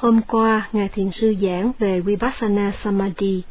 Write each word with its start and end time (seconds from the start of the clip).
Hôm 0.00 0.20
qua, 0.22 0.68
Ngài 0.72 0.88
Thiền 0.88 1.10
Sư 1.10 1.34
giảng 1.42 1.72
về 1.78 2.00
Vipassana 2.00 2.72
Samadhi, 2.84 3.42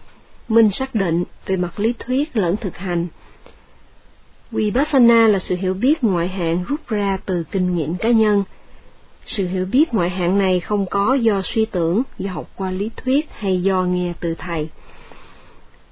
minh 0.47 0.71
xác 0.71 0.95
định 0.95 1.23
về 1.45 1.55
mặt 1.55 1.79
lý 1.79 1.93
thuyết 1.99 2.37
lẫn 2.37 2.57
thực 2.57 2.77
hành. 2.77 3.07
Vipassana 4.51 5.27
là 5.27 5.39
sự 5.39 5.55
hiểu 5.55 5.73
biết 5.73 6.03
ngoại 6.03 6.27
hạng 6.27 6.63
rút 6.63 6.87
ra 6.87 7.17
từ 7.25 7.43
kinh 7.51 7.75
nghiệm 7.75 7.95
cá 7.95 8.11
nhân. 8.11 8.43
Sự 9.25 9.47
hiểu 9.47 9.65
biết 9.65 9.93
ngoại 9.93 10.09
hạng 10.09 10.37
này 10.37 10.59
không 10.59 10.85
có 10.85 11.13
do 11.13 11.41
suy 11.43 11.65
tưởng, 11.65 12.03
do 12.19 12.31
học 12.31 12.49
qua 12.55 12.71
lý 12.71 12.89
thuyết 12.95 13.29
hay 13.31 13.61
do 13.61 13.83
nghe 13.83 14.13
từ 14.19 14.35
thầy. 14.37 14.69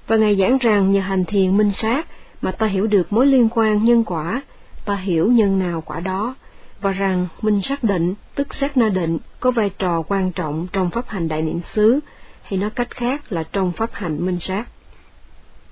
Và 0.08 0.16
Ngài 0.16 0.36
giảng 0.36 0.58
rằng 0.58 0.92
nhờ 0.92 1.02
hành 1.02 1.26
thiền 1.26 1.58
minh 1.58 1.72
sát 1.78 2.08
mà 2.42 2.52
ta 2.52 2.68
hiểu 2.68 2.88
được 2.88 3.14
mối 3.14 3.26
liên 3.26 3.50
quan 3.50 3.86
nhân 3.86 4.04
quả, 4.04 4.42
ta 4.86 4.96
hiểu 4.96 5.32
nhân 5.32 5.60
nào 5.60 5.82
quả 5.86 6.00
đó, 6.00 6.36
và 6.82 6.92
rằng 6.92 7.28
minh 7.42 7.62
xác 7.62 7.84
định, 7.84 8.14
tức 8.36 8.54
sát 8.54 8.78
na 8.78 8.90
định, 8.90 9.18
có 9.40 9.52
vai 9.52 9.70
trò 9.70 10.02
quan 10.02 10.32
trọng 10.32 10.68
trong 10.74 10.90
pháp 10.90 11.08
hành 11.08 11.28
đại 11.28 11.42
niệm 11.42 11.60
xứ, 11.74 12.00
hay 12.44 12.60
nói 12.60 12.70
cách 12.70 12.90
khác 12.90 13.32
là 13.32 13.44
trong 13.44 13.72
pháp 13.72 13.94
hành 13.94 14.26
minh 14.26 14.40
sát. 14.40 14.66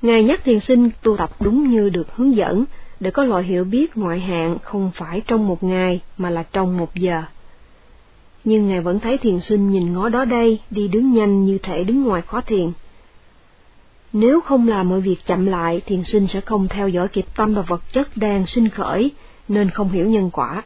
Ngài 0.01 0.23
nhắc 0.23 0.43
thiền 0.43 0.59
sinh 0.59 0.89
tu 1.01 1.17
tập 1.17 1.29
đúng 1.39 1.67
như 1.67 1.89
được 1.89 2.15
hướng 2.15 2.35
dẫn, 2.35 2.65
để 2.99 3.11
có 3.11 3.23
loại 3.23 3.43
hiểu 3.43 3.63
biết 3.63 3.97
ngoại 3.97 4.19
hạng 4.19 4.57
không 4.63 4.91
phải 4.95 5.21
trong 5.21 5.47
một 5.47 5.63
ngày 5.63 6.01
mà 6.17 6.29
là 6.29 6.43
trong 6.43 6.77
một 6.77 6.95
giờ. 6.95 7.23
Nhưng 8.43 8.67
Ngài 8.67 8.81
vẫn 8.81 8.99
thấy 8.99 9.17
thiền 9.17 9.39
sinh 9.39 9.71
nhìn 9.71 9.93
ngó 9.93 10.09
đó 10.09 10.25
đây, 10.25 10.59
đi 10.69 10.87
đứng 10.87 11.11
nhanh 11.11 11.45
như 11.45 11.57
thể 11.57 11.83
đứng 11.83 12.03
ngoài 12.03 12.21
khó 12.21 12.41
thiền. 12.41 12.71
Nếu 14.13 14.41
không 14.41 14.67
làm 14.67 14.89
mọi 14.89 15.01
việc 15.01 15.25
chậm 15.25 15.45
lại, 15.45 15.81
thiền 15.85 16.03
sinh 16.03 16.27
sẽ 16.27 16.41
không 16.41 16.67
theo 16.67 16.87
dõi 16.89 17.07
kịp 17.07 17.25
tâm 17.35 17.53
và 17.53 17.61
vật 17.61 17.81
chất 17.93 18.17
đang 18.17 18.47
sinh 18.47 18.69
khởi, 18.69 19.11
nên 19.47 19.69
không 19.69 19.89
hiểu 19.89 20.07
nhân 20.07 20.29
quả. 20.33 20.63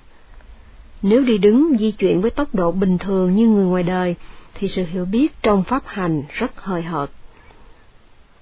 Nếu 1.01 1.23
đi 1.23 1.37
đứng 1.37 1.77
di 1.79 1.91
chuyển 1.91 2.21
với 2.21 2.31
tốc 2.31 2.55
độ 2.55 2.71
bình 2.71 2.97
thường 2.97 3.35
như 3.35 3.47
người 3.47 3.65
ngoài 3.65 3.83
đời, 3.83 4.15
thì 4.53 4.67
sự 4.67 4.85
hiểu 4.85 5.05
biết 5.05 5.33
trong 5.43 5.63
pháp 5.63 5.83
hành 5.85 6.23
rất 6.29 6.51
hời 6.55 6.81
hợt. 6.81 7.09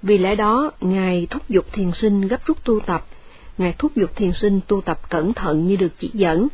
Vì 0.01 0.17
lẽ 0.17 0.35
đó, 0.35 0.71
Ngài 0.81 1.27
thúc 1.29 1.49
giục 1.49 1.65
thiền 1.71 1.91
sinh 1.91 2.21
gấp 2.21 2.45
rút 2.45 2.65
tu 2.65 2.79
tập, 2.79 3.05
Ngài 3.57 3.73
thúc 3.77 3.91
giục 3.95 4.15
thiền 4.15 4.33
sinh 4.33 4.59
tu 4.67 4.81
tập 4.81 5.09
cẩn 5.09 5.33
thận 5.33 5.67
như 5.67 5.75
được 5.75 5.93
chỉ 5.99 6.11
dẫn, 6.13 6.47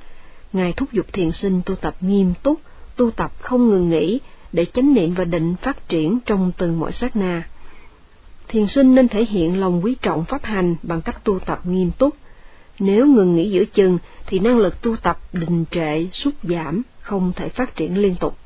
Ngài 0.54 0.74
thúc 0.74 0.92
giục 0.92 1.14
thiền 1.14 1.32
sinh 1.32 1.62
tu 1.66 1.76
tập 1.76 1.96
nghiêm 2.02 2.34
túc, 2.44 2.60
tu 2.96 3.12
tập 3.12 3.32
không 3.42 3.70
ngừng 3.70 3.90
nghỉ, 3.90 4.20
để 4.52 4.66
chánh 4.74 4.94
niệm 4.94 5.14
và 5.14 5.24
định 5.24 5.56
phát 5.62 5.90
triển 5.90 6.20
trong 6.26 6.52
từng 6.58 6.80
mỗi 6.80 6.92
sát 6.92 7.16
na. 7.16 7.48
Thiền 8.48 8.68
sinh 8.68 8.96
nên 8.96 9.08
thể 9.08 9.26
hiện 9.26 9.60
lòng 9.60 9.84
quý 9.84 9.96
trọng 10.02 10.26
pháp 10.26 10.44
hành 10.44 10.76
bằng 10.84 11.02
cách 11.02 11.24
tu 11.24 11.40
tập 11.40 11.60
nghiêm 11.66 11.92
túc. 11.98 12.16
Nếu 12.84 13.08
ngừng 13.08 13.36
nghỉ 13.36 13.50
giữa 13.50 13.66
chừng 13.66 13.98
thì 14.26 14.40
năng 14.40 14.58
lực 14.58 14.82
tu 14.82 14.96
tập 14.96 15.20
đình 15.34 15.66
trệ, 15.72 16.08
sút 16.14 16.34
giảm, 16.44 16.82
không 17.02 17.34
thể 17.36 17.50
phát 17.50 17.76
triển 17.76 17.98
liên 17.98 18.16
tục. 18.16 18.38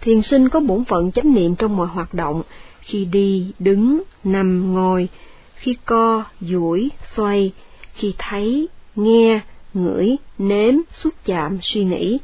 Thiền 0.00 0.22
sinh 0.22 0.48
có 0.48 0.60
bổn 0.60 0.84
phận 0.84 1.12
chánh 1.12 1.34
niệm 1.34 1.54
trong 1.54 1.76
mọi 1.76 1.86
hoạt 1.86 2.14
động, 2.14 2.42
khi 2.80 3.04
đi, 3.04 3.52
đứng, 3.58 4.02
nằm, 4.24 4.74
ngồi, 4.74 5.08
khi 5.54 5.76
co, 5.84 6.24
duỗi, 6.40 6.90
xoay, 7.14 7.52
khi 7.94 8.14
thấy, 8.18 8.68
nghe, 8.96 9.40
ngửi, 9.74 10.16
nếm, 10.38 10.74
xúc 10.92 11.14
chạm, 11.24 11.58
suy 11.62 11.84
nghĩ, 11.84 12.18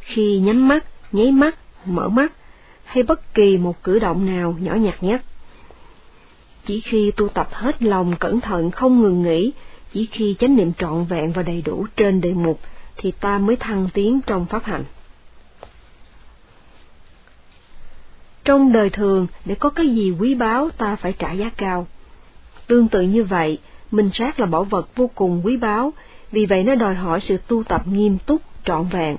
khi 0.00 0.38
nhắm 0.38 0.68
mắt, 0.68 0.84
nháy 1.12 1.32
mắt, 1.32 1.58
mở 1.86 2.08
mắt, 2.08 2.32
hay 2.84 3.02
bất 3.02 3.34
kỳ 3.34 3.58
một 3.58 3.82
cử 3.82 3.98
động 3.98 4.26
nào 4.26 4.56
nhỏ 4.60 4.74
nhặt 4.74 5.02
nhất. 5.02 5.22
Chỉ 6.66 6.80
khi 6.80 7.10
tu 7.10 7.28
tập 7.28 7.48
hết 7.52 7.82
lòng 7.82 8.14
cẩn 8.20 8.40
thận 8.40 8.70
không 8.70 9.02
ngừng 9.02 9.22
nghỉ, 9.22 9.52
chỉ 9.92 10.08
khi 10.12 10.36
chánh 10.38 10.56
niệm 10.56 10.72
trọn 10.78 11.04
vẹn 11.04 11.32
và 11.32 11.42
đầy 11.42 11.62
đủ 11.62 11.86
trên 11.96 12.20
đề 12.20 12.32
mục, 12.32 12.60
thì 12.96 13.10
ta 13.10 13.38
mới 13.38 13.56
thăng 13.56 13.88
tiến 13.94 14.20
trong 14.26 14.46
pháp 14.46 14.64
hành. 14.64 14.84
Trong 18.44 18.72
đời 18.72 18.90
thường, 18.90 19.26
để 19.44 19.54
có 19.54 19.70
cái 19.70 19.88
gì 19.88 20.10
quý 20.10 20.34
báu 20.34 20.70
ta 20.70 20.96
phải 20.96 21.12
trả 21.12 21.32
giá 21.32 21.50
cao. 21.56 21.86
Tương 22.66 22.88
tự 22.88 23.00
như 23.00 23.24
vậy, 23.24 23.58
minh 23.90 24.10
sát 24.14 24.40
là 24.40 24.46
bảo 24.46 24.64
vật 24.64 24.96
vô 24.96 25.10
cùng 25.14 25.40
quý 25.44 25.56
báu, 25.56 25.92
vì 26.32 26.46
vậy 26.46 26.62
nó 26.62 26.74
đòi 26.74 26.94
hỏi 26.94 27.20
sự 27.20 27.36
tu 27.48 27.64
tập 27.64 27.86
nghiêm 27.86 28.18
túc, 28.26 28.42
trọn 28.64 28.84
vẹn. 28.88 29.16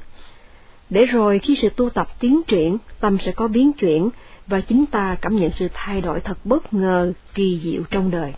Để 0.90 1.06
rồi 1.06 1.40
khi 1.40 1.56
sự 1.56 1.70
tu 1.70 1.90
tập 1.90 2.08
tiến 2.20 2.42
triển, 2.48 2.78
tâm 3.00 3.18
sẽ 3.18 3.32
có 3.32 3.48
biến 3.48 3.74
chuyển, 3.74 4.10
và 4.48 4.62
chính 4.62 4.86
ta 4.86 5.16
cảm 5.22 5.36
nhận 5.36 5.52
sự 5.60 5.68
thay 5.74 6.02
đổi 6.02 6.20
thật 6.20 6.46
bất 6.46 6.74
ngờ, 6.74 7.14
kỳ 7.34 7.60
diệu 7.64 7.82
trong 7.92 8.12
đời. 8.12 8.34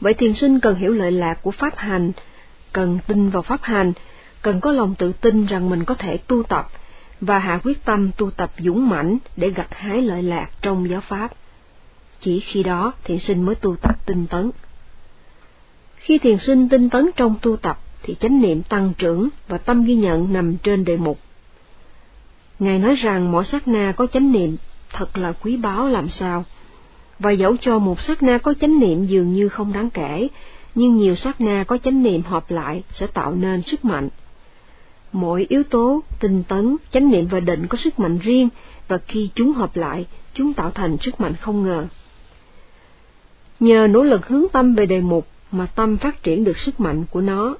Vậy 0.00 0.14
thiền 0.14 0.34
sinh 0.34 0.60
cần 0.60 0.74
hiểu 0.74 0.92
lợi 0.92 1.12
lạc 1.12 1.42
của 1.42 1.50
pháp 1.50 1.76
hành, 1.76 2.12
cần 2.72 2.98
tin 3.06 3.30
vào 3.30 3.42
pháp 3.42 3.62
hành, 3.62 3.92
cần 4.42 4.60
có 4.60 4.72
lòng 4.72 4.94
tự 4.98 5.12
tin 5.12 5.46
rằng 5.46 5.70
mình 5.70 5.84
có 5.84 5.94
thể 5.94 6.16
tu 6.16 6.42
tập, 6.42 6.68
và 7.20 7.38
hạ 7.38 7.60
quyết 7.64 7.84
tâm 7.84 8.10
tu 8.16 8.30
tập 8.30 8.52
dũng 8.58 8.88
mãnh 8.88 9.18
để 9.36 9.50
gặt 9.50 9.68
hái 9.70 10.02
lợi 10.02 10.22
lạc 10.22 10.48
trong 10.62 10.88
giáo 10.88 11.00
pháp. 11.00 11.32
Chỉ 12.20 12.40
khi 12.40 12.62
đó 12.62 12.92
thiền 13.04 13.18
sinh 13.18 13.42
mới 13.42 13.54
tu 13.54 13.76
tập 13.76 14.06
tinh 14.06 14.26
tấn. 14.26 14.50
Khi 15.96 16.18
thiền 16.18 16.38
sinh 16.38 16.68
tinh 16.68 16.90
tấn 16.90 17.10
trong 17.16 17.34
tu 17.42 17.56
tập 17.56 17.78
thì 18.02 18.14
chánh 18.20 18.40
niệm 18.40 18.62
tăng 18.62 18.92
trưởng 18.98 19.28
và 19.48 19.58
tâm 19.58 19.84
ghi 19.84 19.94
nhận 19.94 20.32
nằm 20.32 20.56
trên 20.56 20.84
đề 20.84 20.96
mục. 20.96 21.18
Ngài 22.58 22.78
nói 22.78 22.94
rằng 22.94 23.32
mỗi 23.32 23.44
sát 23.44 23.68
na 23.68 23.92
có 23.96 24.06
chánh 24.06 24.32
niệm 24.32 24.56
thật 24.92 25.18
là 25.18 25.32
quý 25.32 25.56
báu 25.56 25.88
làm 25.88 26.08
sao, 26.08 26.44
và 27.20 27.30
dẫu 27.30 27.56
cho 27.60 27.78
một 27.78 28.00
sát 28.00 28.22
na 28.22 28.38
có 28.38 28.54
chánh 28.60 28.80
niệm 28.80 29.04
dường 29.04 29.32
như 29.32 29.48
không 29.48 29.72
đáng 29.72 29.90
kể, 29.90 30.28
nhưng 30.74 30.96
nhiều 30.96 31.16
sát 31.16 31.40
na 31.40 31.64
có 31.64 31.78
chánh 31.78 32.02
niệm 32.02 32.22
hợp 32.22 32.50
lại 32.50 32.82
sẽ 32.92 33.06
tạo 33.06 33.34
nên 33.34 33.62
sức 33.62 33.84
mạnh. 33.84 34.08
Mỗi 35.12 35.46
yếu 35.48 35.62
tố, 35.62 36.02
tinh 36.20 36.42
tấn, 36.48 36.76
chánh 36.90 37.10
niệm 37.10 37.26
và 37.26 37.40
định 37.40 37.66
có 37.66 37.78
sức 37.78 37.98
mạnh 37.98 38.18
riêng, 38.18 38.48
và 38.88 38.98
khi 38.98 39.30
chúng 39.34 39.52
hợp 39.52 39.76
lại, 39.76 40.06
chúng 40.34 40.52
tạo 40.52 40.70
thành 40.70 40.96
sức 41.00 41.20
mạnh 41.20 41.34
không 41.40 41.62
ngờ. 41.62 41.86
Nhờ 43.60 43.86
nỗ 43.90 44.02
lực 44.02 44.28
hướng 44.28 44.48
tâm 44.52 44.74
về 44.74 44.86
đề 44.86 45.00
mục 45.00 45.26
mà 45.52 45.66
tâm 45.66 45.96
phát 45.96 46.22
triển 46.22 46.44
được 46.44 46.58
sức 46.58 46.80
mạnh 46.80 47.04
của 47.10 47.20
nó. 47.20 47.56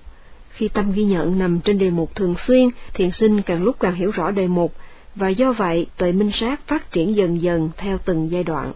Khi 0.50 0.68
tâm 0.68 0.92
ghi 0.92 1.04
nhận 1.04 1.38
nằm 1.38 1.60
trên 1.60 1.78
đề 1.78 1.90
mục 1.90 2.14
thường 2.14 2.34
xuyên, 2.46 2.68
thiền 2.94 3.10
sinh 3.10 3.42
càng 3.42 3.62
lúc 3.62 3.76
càng 3.80 3.94
hiểu 3.94 4.10
rõ 4.10 4.30
đề 4.30 4.46
mục, 4.46 4.74
và 5.14 5.28
do 5.28 5.52
vậy 5.52 5.86
tuệ 5.96 6.12
minh 6.12 6.30
sát 6.40 6.60
phát 6.66 6.90
triển 6.90 7.16
dần 7.16 7.42
dần 7.42 7.70
theo 7.76 7.98
từng 8.04 8.30
giai 8.30 8.44
đoạn. 8.44 8.72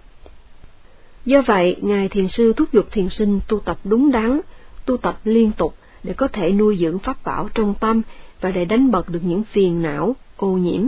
Do 1.25 1.43
vậy, 1.47 1.77
Ngài 1.81 2.09
Thiền 2.09 2.29
Sư 2.29 2.53
thúc 2.57 2.73
giục 2.73 2.87
thiền 2.91 3.09
sinh 3.09 3.41
tu 3.49 3.61
tập 3.61 3.79
đúng 3.85 4.13
đắn, 4.13 4.41
tu 4.87 4.97
tập 4.97 5.21
liên 5.25 5.51
tục 5.53 5.75
để 6.03 6.13
có 6.13 6.29
thể 6.29 6.53
nuôi 6.53 6.79
dưỡng 6.81 6.99
pháp 6.99 7.25
bảo 7.25 7.49
trong 7.55 7.75
tâm 7.81 8.03
và 8.41 8.51
để 8.51 8.65
đánh 8.65 8.91
bật 8.91 9.09
được 9.09 9.21
những 9.23 9.43
phiền 9.43 9.83
não, 9.83 10.17
ô 10.37 10.49
nhiễm. 10.49 10.83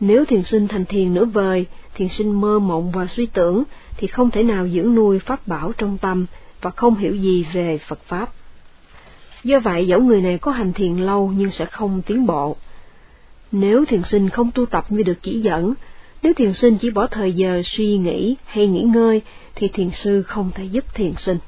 Nếu 0.00 0.24
thiền 0.24 0.42
sinh 0.42 0.68
thành 0.68 0.84
thiền 0.84 1.14
nửa 1.14 1.24
vời, 1.24 1.66
thiền 1.94 2.08
sinh 2.08 2.40
mơ 2.40 2.58
mộng 2.58 2.90
và 2.90 3.06
suy 3.06 3.26
tưởng, 3.26 3.62
thì 3.96 4.06
không 4.06 4.30
thể 4.30 4.42
nào 4.42 4.68
dưỡng 4.68 4.94
nuôi 4.94 5.18
pháp 5.18 5.48
bảo 5.48 5.72
trong 5.78 5.98
tâm 5.98 6.26
và 6.60 6.70
không 6.70 6.94
hiểu 6.94 7.16
gì 7.16 7.46
về 7.52 7.78
Phật 7.78 7.98
Pháp. 8.06 8.32
Do 9.44 9.60
vậy, 9.60 9.86
dẫu 9.86 10.00
người 10.00 10.22
này 10.22 10.38
có 10.38 10.50
hành 10.50 10.72
thiền 10.72 10.96
lâu 10.96 11.32
nhưng 11.36 11.50
sẽ 11.50 11.64
không 11.64 12.02
tiến 12.06 12.26
bộ. 12.26 12.56
Nếu 13.52 13.84
thiền 13.84 14.02
sinh 14.02 14.28
không 14.28 14.50
tu 14.50 14.66
tập 14.66 14.86
như 14.88 15.02
được 15.02 15.18
chỉ 15.22 15.40
dẫn, 15.40 15.74
nếu 16.22 16.32
thiền 16.32 16.52
sinh 16.52 16.78
chỉ 16.78 16.90
bỏ 16.90 17.06
thời 17.06 17.32
giờ 17.32 17.62
suy 17.64 17.96
nghĩ 17.96 18.36
hay 18.44 18.66
nghỉ 18.66 18.82
ngơi, 18.82 19.22
thì 19.54 19.68
thiền 19.68 19.90
sư 19.90 20.22
không 20.22 20.50
thể 20.54 20.64
giúp 20.64 20.84
thiền 20.94 21.14
sinh. 21.16 21.38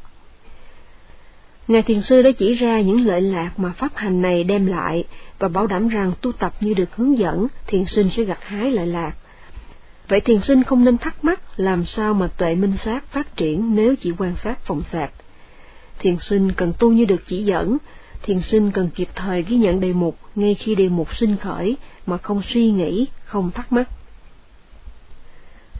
Ngài 1.68 1.82
Thiền 1.82 2.02
Sư 2.02 2.22
đã 2.22 2.30
chỉ 2.38 2.54
ra 2.54 2.80
những 2.80 3.06
lợi 3.06 3.20
lạc 3.20 3.58
mà 3.58 3.72
pháp 3.72 3.96
hành 3.96 4.22
này 4.22 4.44
đem 4.44 4.66
lại 4.66 5.04
và 5.38 5.48
bảo 5.48 5.66
đảm 5.66 5.88
rằng 5.88 6.12
tu 6.20 6.32
tập 6.32 6.52
như 6.60 6.74
được 6.74 6.96
hướng 6.96 7.18
dẫn, 7.18 7.46
thiền 7.66 7.84
sinh 7.86 8.10
sẽ 8.16 8.22
gặt 8.22 8.38
hái 8.40 8.70
lợi 8.70 8.86
lạc. 8.86 9.12
Vậy 10.08 10.20
thiền 10.20 10.40
sinh 10.40 10.64
không 10.64 10.84
nên 10.84 10.98
thắc 10.98 11.24
mắc 11.24 11.40
làm 11.56 11.84
sao 11.84 12.14
mà 12.14 12.26
tuệ 12.26 12.54
minh 12.54 12.76
sát 12.84 13.06
phát 13.06 13.36
triển 13.36 13.74
nếu 13.74 13.94
chỉ 13.96 14.12
quan 14.18 14.34
sát 14.44 14.66
phòng 14.66 14.82
sạc. 14.92 15.10
Thiền 15.98 16.18
sinh 16.18 16.52
cần 16.52 16.72
tu 16.78 16.92
như 16.92 17.04
được 17.04 17.22
chỉ 17.26 17.44
dẫn, 17.44 17.78
thiền 18.22 18.40
sinh 18.40 18.70
cần 18.70 18.90
kịp 18.94 19.08
thời 19.14 19.42
ghi 19.42 19.56
nhận 19.56 19.80
đề 19.80 19.92
mục 19.92 20.18
ngay 20.34 20.54
khi 20.54 20.74
đề 20.74 20.88
mục 20.88 21.16
sinh 21.16 21.36
khởi 21.36 21.76
mà 22.06 22.18
không 22.18 22.42
suy 22.48 22.70
nghĩ, 22.70 23.06
không 23.24 23.50
thắc 23.50 23.72
mắc. 23.72 23.88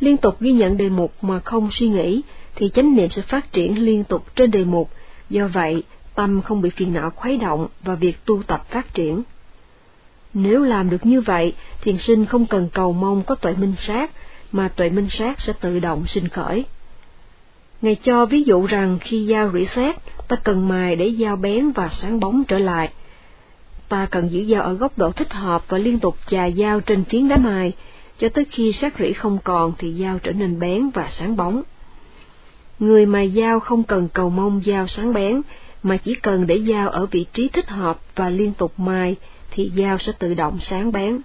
Liên 0.01 0.17
tục 0.17 0.41
ghi 0.41 0.53
nhận 0.53 0.77
đề 0.77 0.89
mục 0.89 1.15
mà 1.23 1.41
không 1.41 1.71
suy 1.73 1.89
nghĩ 1.89 2.23
thì 2.55 2.71
chánh 2.75 2.97
niệm 2.97 3.11
sẽ 3.17 3.23
phát 3.23 3.53
triển 3.53 3.79
liên 3.79 4.05
tục 4.05 4.37
trên 4.37 4.51
đề 4.51 4.65
mục 4.65 4.91
Do 5.31 5.49
vậy, 5.49 5.83
tâm 6.15 6.43
không 6.43 6.61
bị 6.61 6.71
phiền 6.71 6.93
não 6.95 7.11
khuấy 7.11 7.37
động 7.37 7.67
và 7.83 7.95
việc 7.95 8.25
tu 8.25 8.43
tập 8.43 8.67
phát 8.71 8.95
triển. 8.95 9.23
Nếu 10.35 10.63
làm 10.63 10.91
được 10.91 11.07
như 11.07 11.21
vậy, 11.21 11.55
thiền 11.81 11.99
sinh 11.99 12.27
không 12.27 12.47
cần 12.47 12.69
cầu 12.73 12.93
mong 12.93 13.23
có 13.23 13.35
tuệ 13.35 13.55
minh 13.55 13.75
sát, 13.79 14.11
mà 14.53 14.69
tuệ 14.69 14.91
minh 14.91 15.09
sát 15.11 15.41
sẽ 15.41 15.53
tự 15.61 15.79
động 15.79 16.07
sinh 16.07 16.29
khởi. 16.29 16.65
Ngài 17.83 17.95
cho 17.95 18.27
ví 18.27 18.43
dụ 18.43 18.67
rằng 18.67 18.99
khi 19.01 19.27
dao 19.31 19.53
rỉ 19.53 19.67
sét, 19.67 19.97
ta 20.29 20.37
cần 20.37 20.69
mài 20.69 20.97
để 20.97 21.15
dao 21.21 21.37
bén 21.37 21.71
và 21.71 21.91
sáng 21.93 22.21
bóng 22.21 22.45
trở 22.45 22.59
lại. 22.59 22.93
Ta 23.89 24.07
cần 24.11 24.29
giữ 24.29 24.45
dao 24.45 24.63
ở 24.63 24.73
góc 24.73 24.99
độ 24.99 25.13
thích 25.13 25.33
hợp 25.33 25.69
và 25.69 25.79
liên 25.79 25.99
tục 25.99 26.17
chà 26.31 26.51
dao 26.51 26.81
trên 26.81 27.05
phiến 27.05 27.29
đá 27.29 27.37
mài, 27.37 27.73
cho 28.19 28.29
tới 28.29 28.45
khi 28.51 28.73
sát 28.73 28.95
rỉ 28.99 29.13
không 29.13 29.39
còn 29.45 29.73
thì 29.79 29.93
dao 29.93 30.19
trở 30.19 30.33
nên 30.33 30.59
bén 30.59 30.91
và 30.95 31.09
sáng 31.11 31.37
bóng. 31.37 31.63
Người 32.79 33.07
mài 33.07 33.31
dao 33.31 33.61
không 33.61 33.83
cần 33.83 34.09
cầu 34.13 34.31
mong 34.31 34.63
dao 34.67 34.87
sáng 34.87 35.13
bén, 35.13 35.43
mà 35.83 35.97
chỉ 35.97 36.15
cần 36.15 36.47
để 36.47 36.61
dao 36.69 36.89
ở 36.89 37.07
vị 37.07 37.27
trí 37.33 37.49
thích 37.49 37.69
hợp 37.69 38.01
và 38.15 38.29
liên 38.29 38.53
tục 38.53 38.73
mài, 38.77 39.17
thì 39.51 39.73
dao 39.77 39.99
sẽ 39.99 40.13
tự 40.19 40.35
động 40.35 40.59
sáng 40.63 40.93
bén. 40.93 41.21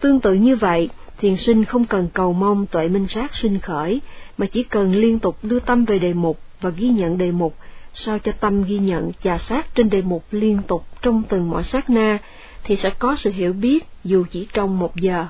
Tương 0.00 0.20
tự 0.20 0.34
như 0.34 0.56
vậy, 0.56 0.88
thiền 1.18 1.36
sinh 1.36 1.64
không 1.64 1.84
cần 1.84 2.08
cầu 2.12 2.32
mong 2.32 2.66
tuệ 2.66 2.88
minh 2.88 3.06
sát 3.08 3.34
sinh 3.34 3.58
khởi, 3.58 4.00
mà 4.38 4.46
chỉ 4.46 4.62
cần 4.62 4.94
liên 4.94 5.18
tục 5.18 5.38
đưa 5.42 5.60
tâm 5.60 5.84
về 5.84 5.98
đề 5.98 6.12
mục 6.12 6.40
và 6.60 6.70
ghi 6.70 6.88
nhận 6.88 7.18
đề 7.18 7.30
mục, 7.30 7.56
sao 7.94 8.18
cho 8.18 8.32
tâm 8.32 8.64
ghi 8.64 8.78
nhận 8.78 9.12
trà 9.22 9.38
sát 9.38 9.74
trên 9.74 9.90
đề 9.90 10.02
mục 10.02 10.24
liên 10.30 10.62
tục 10.66 10.84
trong 11.02 11.22
từng 11.28 11.50
mọi 11.50 11.64
sát 11.64 11.90
na, 11.90 12.18
thì 12.64 12.76
sẽ 12.76 12.90
có 12.90 13.16
sự 13.16 13.30
hiểu 13.30 13.52
biết 13.52 13.84
dù 14.04 14.24
chỉ 14.30 14.48
trong 14.52 14.78
một 14.78 14.96
giờ. 14.96 15.26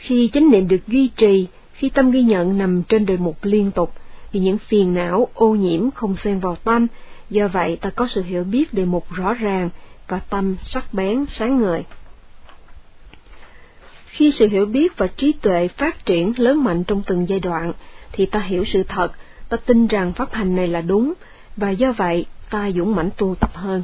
Khi 0.00 0.30
chánh 0.32 0.50
niệm 0.50 0.68
được 0.68 0.86
duy 0.88 1.10
trì, 1.16 1.46
khi 1.72 1.88
tâm 1.88 2.10
ghi 2.10 2.22
nhận 2.22 2.58
nằm 2.58 2.82
trên 2.82 3.06
đời 3.06 3.16
mục 3.16 3.38
liên 3.42 3.70
tục, 3.70 3.94
thì 4.32 4.40
những 4.40 4.58
phiền 4.58 4.94
não, 4.94 5.28
ô 5.34 5.48
nhiễm 5.48 5.90
không 5.90 6.16
xen 6.16 6.38
vào 6.38 6.56
tâm, 6.64 6.86
do 7.30 7.48
vậy 7.48 7.76
ta 7.76 7.90
có 7.90 8.06
sự 8.06 8.22
hiểu 8.22 8.44
biết 8.44 8.74
đề 8.74 8.84
mục 8.84 9.06
rõ 9.10 9.34
ràng 9.34 9.70
và 10.08 10.18
tâm 10.18 10.56
sắc 10.62 10.94
bén, 10.94 11.24
sáng 11.38 11.62
ngời. 11.62 11.84
Khi 14.06 14.30
sự 14.30 14.48
hiểu 14.48 14.66
biết 14.66 14.98
và 14.98 15.06
trí 15.06 15.32
tuệ 15.32 15.68
phát 15.68 16.06
triển 16.06 16.32
lớn 16.36 16.64
mạnh 16.64 16.84
trong 16.84 17.02
từng 17.06 17.28
giai 17.28 17.40
đoạn, 17.40 17.72
thì 18.12 18.26
ta 18.26 18.40
hiểu 18.40 18.64
sự 18.64 18.82
thật, 18.82 19.12
ta 19.48 19.56
tin 19.56 19.86
rằng 19.86 20.12
pháp 20.12 20.32
hành 20.32 20.56
này 20.56 20.68
là 20.68 20.80
đúng, 20.80 21.12
và 21.56 21.70
do 21.70 21.92
vậy 21.92 22.26
ta 22.50 22.70
dũng 22.70 22.94
mãnh 22.94 23.10
tu 23.16 23.34
tập 23.34 23.50
hơn. 23.54 23.82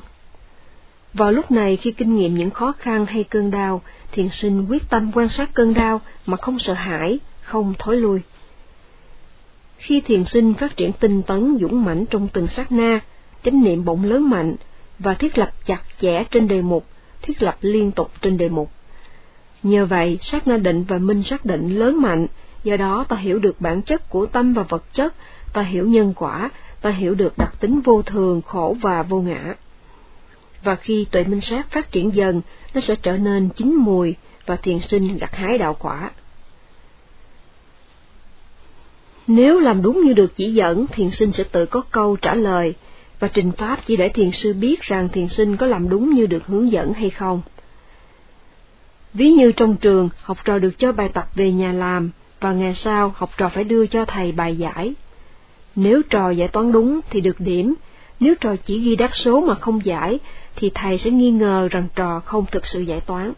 Vào 1.17 1.33
lúc 1.33 1.51
này 1.51 1.77
khi 1.77 1.93
kinh 1.93 2.17
nghiệm 2.17 2.35
những 2.35 2.51
khó 2.51 2.73
khăn 2.79 3.07
hay 3.07 3.25
cơn 3.25 3.51
đau, 3.51 3.83
thiền 4.13 4.29
sinh 4.33 4.67
quyết 4.69 4.83
tâm 4.91 5.11
quan 5.15 5.29
sát 5.29 5.55
cơn 5.55 5.75
đau 5.75 6.01
mà 6.27 6.37
không 6.37 6.59
sợ 6.59 6.73
hãi, 6.73 7.19
không 7.43 7.75
thối 7.79 7.97
lui. 7.97 8.21
Khi 9.77 10.01
thiền 10.01 10.25
sinh 10.25 10.55
phát 10.55 10.77
triển 10.77 10.93
tinh 10.93 11.23
tấn 11.23 11.57
dũng 11.61 11.85
mãnh 11.85 12.07
trong 12.07 12.29
từng 12.33 12.47
sát 12.47 12.73
na, 12.73 13.01
chánh 13.45 13.65
niệm 13.65 13.85
bỗng 13.85 14.05
lớn 14.05 14.31
mạnh 14.31 14.57
và 14.99 15.15
thiết 15.15 15.39
lập 15.39 15.51
chặt 15.67 15.81
chẽ 16.01 16.25
trên 16.31 16.49
đề 16.49 16.63
mục, 16.63 16.87
thiết 17.23 17.43
lập 17.43 17.57
liên 17.61 17.93
tục 17.93 18.11
trên 18.23 18.37
đề 18.37 18.49
mục. 18.49 18.71
Nhờ 19.63 19.87
vậy, 19.87 20.19
sát 20.21 20.49
na 20.49 20.57
định 20.57 20.85
và 20.89 20.99
minh 20.99 21.23
sát 21.23 21.45
định 21.45 21.79
lớn 21.79 22.03
mạnh, 22.03 22.27
do 22.65 22.77
đó 22.77 23.05
ta 23.09 23.17
hiểu 23.17 23.39
được 23.39 23.61
bản 23.61 23.83
chất 23.83 24.11
của 24.11 24.27
tâm 24.27 24.55
và 24.55 24.63
vật 24.63 24.85
chất, 24.93 25.15
ta 25.53 25.63
hiểu 25.63 25.89
nhân 25.89 26.13
quả, 26.17 26.51
ta 26.81 26.91
hiểu 26.91 27.15
được 27.15 27.39
đặc 27.39 27.55
tính 27.61 27.81
vô 27.81 28.03
thường, 28.03 28.43
khổ 28.43 28.77
và 28.81 29.03
vô 29.03 29.21
ngã. 29.21 29.55
Và 30.63 30.75
khi 30.75 31.07
tuệ 31.11 31.25
minh 31.25 31.41
sát 31.41 31.71
phát 31.71 31.93
triển 31.93 32.15
dần, 32.15 32.43
nó 32.75 32.81
sẽ 32.81 32.95
trở 33.03 33.17
nên 33.17 33.49
chín 33.49 33.75
mùi 33.75 34.15
và 34.47 34.57
thiền 34.57 34.79
sinh 34.81 35.19
gặt 35.19 35.37
hái 35.37 35.59
đạo 35.59 35.77
quả. 35.79 36.11
Nếu 39.27 39.61
làm 39.61 39.83
đúng 39.83 40.03
như 40.05 40.13
được 40.13 40.37
chỉ 40.37 40.55
dẫn, 40.55 40.87
thiền 40.87 41.11
sinh 41.11 41.33
sẽ 41.33 41.45
tự 41.45 41.67
có 41.67 41.81
câu 41.91 42.17
trả 42.17 42.35
lời, 42.35 42.75
và 43.21 43.29
trình 43.29 43.53
pháp 43.53 43.81
chỉ 43.87 43.97
để 43.97 44.09
thiền 44.09 44.31
sư 44.33 44.53
biết 44.53 44.83
rằng 44.83 45.09
thiền 45.09 45.29
sinh 45.29 45.57
có 45.57 45.67
làm 45.67 45.89
đúng 45.89 46.11
như 46.11 46.27
được 46.27 46.47
hướng 46.47 46.73
dẫn 46.73 46.93
hay 46.93 47.11
không. 47.11 47.43
Ví 49.15 49.31
như 49.31 49.53
trong 49.53 49.77
trường, 49.77 50.09
học 50.23 50.39
trò 50.45 50.59
được 50.59 50.79
cho 50.79 50.93
bài 50.93 51.09
tập 51.09 51.29
về 51.35 51.53
nhà 51.53 51.73
làm, 51.73 52.11
và 52.41 52.53
ngày 52.53 52.75
sau 52.75 53.13
học 53.17 53.31
trò 53.37 53.49
phải 53.49 53.65
đưa 53.65 53.87
cho 53.87 54.05
thầy 54.05 54.33
bài 54.33 54.57
giải. 54.57 54.95
Nếu 55.77 56.03
trò 56.11 56.31
giải 56.31 56.49
toán 56.49 56.73
đúng 56.73 57.01
thì 57.11 57.21
được 57.21 57.41
điểm, 57.41 57.75
nếu 58.21 58.35
trò 58.41 58.57
chỉ 58.67 58.79
ghi 58.79 58.97
đáp 58.97 59.11
số 59.15 59.41
mà 59.41 59.55
không 59.55 59.85
giải, 59.85 60.19
thì 60.57 60.71
thầy 60.75 60.99
sẽ 60.99 61.11
nghi 61.11 61.31
ngờ 61.31 61.69
rằng 61.71 61.89
trò 61.95 62.21
không 62.21 62.45
thực 62.51 62.67
sự 62.67 62.81
giải 62.81 63.01
toán. 63.01 63.33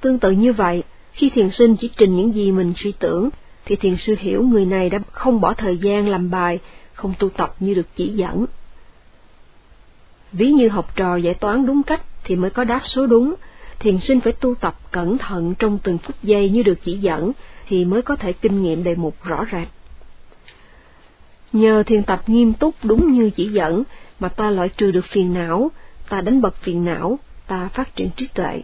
Tương 0.00 0.18
tự 0.18 0.30
như 0.30 0.52
vậy, 0.52 0.82
khi 1.12 1.30
thiền 1.30 1.50
sinh 1.50 1.76
chỉ 1.76 1.90
trình 1.96 2.16
những 2.16 2.34
gì 2.34 2.52
mình 2.52 2.72
suy 2.76 2.92
tưởng, 2.92 3.30
thì 3.64 3.76
thiền 3.76 3.96
sư 3.96 4.14
hiểu 4.18 4.42
người 4.42 4.66
này 4.66 4.90
đã 4.90 4.98
không 5.12 5.40
bỏ 5.40 5.54
thời 5.54 5.78
gian 5.78 6.08
làm 6.08 6.30
bài, 6.30 6.58
không 6.92 7.14
tu 7.18 7.28
tập 7.28 7.54
như 7.60 7.74
được 7.74 7.86
chỉ 7.96 8.08
dẫn. 8.08 8.46
Ví 10.32 10.50
như 10.50 10.68
học 10.68 10.96
trò 10.96 11.16
giải 11.16 11.34
toán 11.34 11.66
đúng 11.66 11.82
cách 11.82 12.02
thì 12.24 12.36
mới 12.36 12.50
có 12.50 12.64
đáp 12.64 12.80
số 12.84 13.06
đúng, 13.06 13.34
thiền 13.78 13.98
sinh 13.98 14.20
phải 14.20 14.32
tu 14.32 14.54
tập 14.54 14.78
cẩn 14.90 15.18
thận 15.18 15.54
trong 15.58 15.78
từng 15.82 15.98
phút 15.98 16.16
giây 16.22 16.50
như 16.50 16.62
được 16.62 16.78
chỉ 16.82 16.98
dẫn 16.98 17.32
thì 17.66 17.84
mới 17.84 18.02
có 18.02 18.16
thể 18.16 18.32
kinh 18.32 18.62
nghiệm 18.62 18.84
đề 18.84 18.94
mục 18.94 19.16
rõ 19.24 19.44
ràng. 19.44 19.66
Nhờ 21.52 21.82
thiền 21.82 22.02
tập 22.02 22.22
nghiêm 22.26 22.52
túc 22.52 22.74
đúng 22.82 23.12
như 23.12 23.30
chỉ 23.30 23.48
dẫn 23.48 23.82
mà 24.20 24.28
ta 24.28 24.50
loại 24.50 24.68
trừ 24.68 24.90
được 24.90 25.04
phiền 25.06 25.34
não, 25.34 25.70
ta 26.08 26.20
đánh 26.20 26.40
bật 26.40 26.56
phiền 26.56 26.84
não, 26.84 27.18
ta 27.46 27.68
phát 27.74 27.96
triển 27.96 28.10
trí 28.16 28.26
tuệ. 28.26 28.62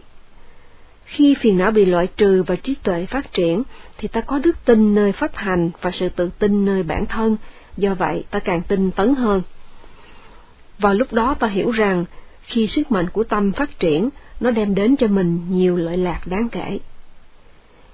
Khi 1.05 1.35
phiền 1.39 1.57
não 1.57 1.71
bị 1.71 1.85
loại 1.85 2.07
trừ 2.07 2.43
và 2.47 2.55
trí 2.55 2.75
tuệ 2.83 3.05
phát 3.05 3.33
triển, 3.33 3.63
thì 3.97 4.07
ta 4.07 4.21
có 4.21 4.39
đức 4.39 4.65
tin 4.65 4.95
nơi 4.95 5.11
pháp 5.11 5.35
hành 5.35 5.69
và 5.81 5.91
sự 5.91 6.09
tự 6.09 6.29
tin 6.39 6.65
nơi 6.65 6.83
bản 6.83 7.05
thân, 7.05 7.37
do 7.77 7.93
vậy 7.93 8.23
ta 8.29 8.39
càng 8.39 8.61
tin 8.61 8.91
tấn 8.91 9.15
hơn. 9.15 9.41
Vào 10.79 10.93
lúc 10.93 11.13
đó 11.13 11.35
ta 11.39 11.47
hiểu 11.47 11.71
rằng, 11.71 12.05
khi 12.41 12.67
sức 12.67 12.91
mạnh 12.91 13.09
của 13.09 13.23
tâm 13.23 13.51
phát 13.51 13.79
triển, 13.79 14.09
nó 14.39 14.51
đem 14.51 14.75
đến 14.75 14.95
cho 14.95 15.07
mình 15.07 15.39
nhiều 15.49 15.77
lợi 15.77 15.97
lạc 15.97 16.21
đáng 16.25 16.49
kể. 16.49 16.79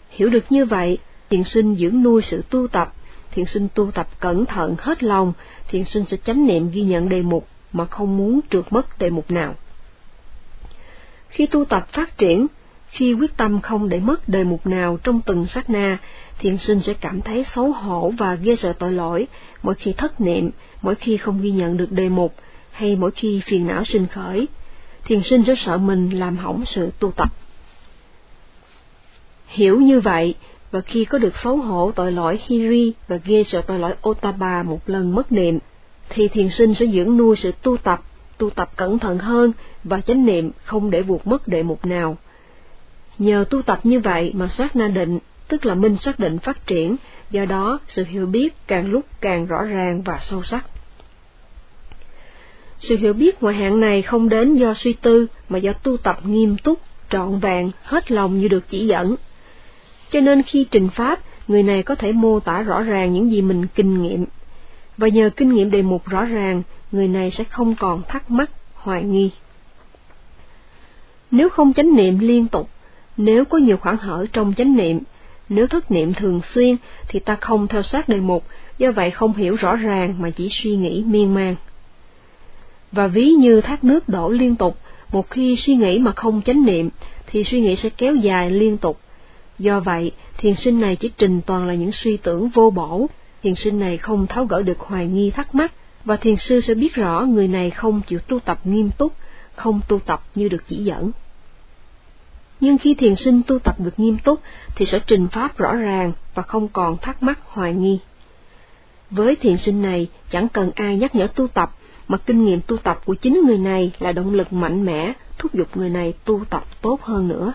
Hiểu 0.09 0.29
được 0.29 0.45
như 0.49 0.65
vậy, 0.65 0.97
thiền 1.29 1.43
sinh 1.43 1.75
dưỡng 1.75 2.03
nuôi 2.03 2.21
sự 2.21 2.43
tu 2.49 2.67
tập, 2.67 2.93
thiền 3.33 3.45
sinh 3.45 3.67
tu 3.73 3.91
tập 3.91 4.07
cẩn 4.19 4.45
thận 4.45 4.75
hết 4.79 5.03
lòng, 5.03 5.33
thiền 5.67 5.85
sinh 5.85 6.05
sẽ 6.07 6.17
chánh 6.25 6.47
niệm 6.47 6.71
ghi 6.71 6.81
nhận 6.81 7.09
đề 7.09 7.21
mục 7.21 7.47
mà 7.71 7.85
không 7.85 8.17
muốn 8.17 8.39
trượt 8.49 8.73
mất 8.73 8.99
đề 8.99 9.09
mục 9.09 9.31
nào. 9.31 9.55
Khi 11.29 11.45
tu 11.45 11.65
tập 11.65 11.87
phát 11.91 12.17
triển, 12.17 12.47
khi 12.87 13.13
quyết 13.13 13.37
tâm 13.37 13.61
không 13.61 13.89
để 13.89 13.99
mất 13.99 14.29
đề 14.29 14.43
mục 14.43 14.67
nào 14.67 14.97
trong 15.03 15.21
từng 15.25 15.47
sát 15.47 15.69
na, 15.69 15.97
thiền 16.39 16.57
sinh 16.57 16.79
sẽ 16.83 16.93
cảm 16.93 17.21
thấy 17.21 17.45
xấu 17.55 17.71
hổ 17.71 18.13
và 18.17 18.35
ghê 18.35 18.55
sợ 18.55 18.73
tội 18.73 18.91
lỗi 18.91 19.27
mỗi 19.63 19.75
khi 19.75 19.93
thất 19.93 20.21
niệm, 20.21 20.49
mỗi 20.81 20.95
khi 20.95 21.17
không 21.17 21.41
ghi 21.41 21.51
nhận 21.51 21.77
được 21.77 21.91
đề 21.91 22.09
mục, 22.09 22.35
hay 22.71 22.95
mỗi 22.95 23.11
khi 23.11 23.41
phiền 23.45 23.67
não 23.67 23.85
sinh 23.85 24.07
khởi. 24.07 24.47
Thiền 25.05 25.23
sinh 25.23 25.43
sẽ 25.47 25.55
sợ 25.55 25.77
mình 25.77 26.09
làm 26.09 26.37
hỏng 26.37 26.63
sự 26.65 26.91
tu 26.99 27.11
tập. 27.11 27.29
Hiểu 29.47 29.81
như 29.81 29.99
vậy, 29.99 30.35
và 30.73 30.81
khi 30.81 31.05
có 31.05 31.17
được 31.17 31.33
xấu 31.43 31.57
hổ 31.57 31.91
tội 31.95 32.11
lỗi 32.11 32.39
Hiri 32.45 32.93
và 33.07 33.17
ghê 33.25 33.43
sợ 33.43 33.61
tội 33.61 33.79
lỗi 33.79 33.95
Otaba 34.09 34.63
một 34.63 34.79
lần 34.85 35.15
mất 35.15 35.31
niệm, 35.31 35.59
thì 36.09 36.27
thiền 36.27 36.49
sinh 36.49 36.73
sẽ 36.75 36.85
dưỡng 36.85 37.17
nuôi 37.17 37.35
sự 37.35 37.51
tu 37.61 37.77
tập, 37.77 38.03
tu 38.37 38.49
tập 38.49 38.71
cẩn 38.75 38.99
thận 38.99 39.17
hơn 39.17 39.51
và 39.83 40.01
chánh 40.01 40.25
niệm 40.25 40.51
không 40.63 40.91
để 40.91 41.01
vụt 41.01 41.27
mất 41.27 41.47
đệ 41.47 41.63
mục 41.63 41.85
nào. 41.85 42.17
Nhờ 43.17 43.45
tu 43.49 43.61
tập 43.61 43.79
như 43.83 43.99
vậy 43.99 44.31
mà 44.35 44.47
sát 44.47 44.75
na 44.75 44.87
định, 44.87 45.19
tức 45.47 45.65
là 45.65 45.75
minh 45.75 45.97
xác 45.97 46.19
định 46.19 46.39
phát 46.39 46.67
triển, 46.67 46.95
do 47.31 47.45
đó 47.45 47.79
sự 47.87 48.03
hiểu 48.03 48.25
biết 48.25 48.67
càng 48.67 48.87
lúc 48.87 49.05
càng 49.21 49.45
rõ 49.45 49.63
ràng 49.63 50.01
và 50.01 50.19
sâu 50.21 50.43
sắc. 50.43 50.65
Sự 52.79 52.97
hiểu 52.97 53.13
biết 53.13 53.43
ngoại 53.43 53.55
hạng 53.55 53.79
này 53.79 54.01
không 54.01 54.29
đến 54.29 54.55
do 54.55 54.73
suy 54.73 54.93
tư 54.93 55.27
mà 55.49 55.57
do 55.57 55.73
tu 55.73 55.97
tập 55.97 56.19
nghiêm 56.25 56.57
túc, 56.57 56.79
trọn 57.09 57.39
vẹn, 57.39 57.71
hết 57.83 58.11
lòng 58.11 58.37
như 58.37 58.47
được 58.47 58.63
chỉ 58.69 58.87
dẫn. 58.87 59.15
Cho 60.13 60.19
nên 60.19 60.41
khi 60.41 60.65
trình 60.71 60.89
pháp, 60.89 61.19
người 61.47 61.63
này 61.63 61.83
có 61.83 61.95
thể 61.95 62.11
mô 62.11 62.39
tả 62.39 62.61
rõ 62.61 62.81
ràng 62.81 63.13
những 63.13 63.31
gì 63.31 63.41
mình 63.41 63.67
kinh 63.75 64.01
nghiệm. 64.01 64.25
Và 64.97 65.07
nhờ 65.07 65.29
kinh 65.29 65.53
nghiệm 65.53 65.71
đề 65.71 65.81
mục 65.81 66.05
rõ 66.05 66.25
ràng, 66.25 66.63
người 66.91 67.07
này 67.07 67.31
sẽ 67.31 67.43
không 67.43 67.75
còn 67.75 68.01
thắc 68.07 68.31
mắc, 68.31 68.51
hoài 68.73 69.03
nghi. 69.03 69.29
Nếu 71.31 71.49
không 71.49 71.73
chánh 71.73 71.95
niệm 71.95 72.19
liên 72.19 72.47
tục, 72.47 72.69
nếu 73.17 73.45
có 73.45 73.57
nhiều 73.57 73.77
khoảng 73.77 73.97
hở 73.97 74.25
trong 74.33 74.53
chánh 74.57 74.75
niệm, 74.75 74.99
nếu 75.49 75.67
thất 75.67 75.91
niệm 75.91 76.13
thường 76.13 76.41
xuyên 76.53 76.75
thì 77.07 77.19
ta 77.19 77.35
không 77.35 77.67
theo 77.67 77.83
sát 77.83 78.09
đề 78.09 78.19
mục, 78.19 78.43
do 78.77 78.91
vậy 78.91 79.11
không 79.11 79.33
hiểu 79.33 79.55
rõ 79.55 79.75
ràng 79.75 80.15
mà 80.19 80.29
chỉ 80.29 80.49
suy 80.51 80.75
nghĩ 80.75 81.03
miên 81.07 81.33
man. 81.33 81.55
Và 82.91 83.07
ví 83.07 83.29
như 83.29 83.61
thác 83.61 83.83
nước 83.83 84.09
đổ 84.09 84.29
liên 84.29 84.55
tục, 84.55 84.77
một 85.11 85.29
khi 85.29 85.55
suy 85.55 85.75
nghĩ 85.75 85.99
mà 85.99 86.11
không 86.11 86.41
chánh 86.45 86.65
niệm, 86.65 86.89
thì 87.27 87.43
suy 87.43 87.61
nghĩ 87.61 87.75
sẽ 87.75 87.89
kéo 87.89 88.15
dài 88.15 88.51
liên 88.51 88.77
tục. 88.77 88.99
Do 89.59 89.79
vậy, 89.79 90.11
thiền 90.37 90.55
sinh 90.55 90.79
này 90.79 90.95
chỉ 90.95 91.11
trình 91.17 91.41
toàn 91.45 91.67
là 91.67 91.73
những 91.73 91.91
suy 91.91 92.17
tưởng 92.17 92.49
vô 92.49 92.69
bổ, 92.69 93.07
thiền 93.43 93.55
sinh 93.55 93.79
này 93.79 93.97
không 93.97 94.27
tháo 94.27 94.45
gỡ 94.45 94.61
được 94.61 94.79
hoài 94.79 95.07
nghi 95.07 95.31
thắc 95.31 95.55
mắc, 95.55 95.71
và 96.05 96.15
thiền 96.15 96.35
sư 96.35 96.61
sẽ 96.61 96.73
biết 96.73 96.93
rõ 96.93 97.21
người 97.21 97.47
này 97.47 97.69
không 97.69 98.01
chịu 98.07 98.19
tu 98.19 98.39
tập 98.39 98.59
nghiêm 98.63 98.89
túc, 98.97 99.13
không 99.55 99.81
tu 99.87 99.99
tập 99.99 100.23
như 100.35 100.49
được 100.49 100.63
chỉ 100.67 100.75
dẫn 100.75 101.11
nhưng 102.63 102.77
khi 102.77 102.93
thiền 102.93 103.15
sinh 103.15 103.41
tu 103.47 103.59
tập 103.59 103.75
được 103.79 103.99
nghiêm 103.99 104.17
túc 104.17 104.39
thì 104.75 104.85
sẽ 104.85 104.99
trình 105.07 105.27
pháp 105.27 105.57
rõ 105.57 105.75
ràng 105.75 106.13
và 106.33 106.43
không 106.43 106.67
còn 106.67 106.97
thắc 106.97 107.23
mắc 107.23 107.39
hoài 107.45 107.73
nghi. 107.73 107.99
Với 109.09 109.35
thiền 109.35 109.57
sinh 109.57 109.81
này, 109.81 110.07
chẳng 110.29 110.47
cần 110.49 110.71
ai 110.75 110.97
nhắc 110.97 111.15
nhở 111.15 111.27
tu 111.27 111.47
tập, 111.47 111.75
mà 112.07 112.17
kinh 112.17 112.45
nghiệm 112.45 112.61
tu 112.61 112.77
tập 112.77 113.01
của 113.05 113.13
chính 113.13 113.41
người 113.45 113.57
này 113.57 113.91
là 113.99 114.11
động 114.11 114.33
lực 114.33 114.53
mạnh 114.53 114.85
mẽ 114.85 115.13
thúc 115.37 115.53
giục 115.53 115.67
người 115.77 115.89
này 115.89 116.13
tu 116.25 116.45
tập 116.49 116.65
tốt 116.81 117.01
hơn 117.01 117.27
nữa. 117.27 117.53